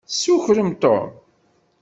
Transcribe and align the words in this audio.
Tessukrem 0.07 0.69
Tom. 0.81 1.09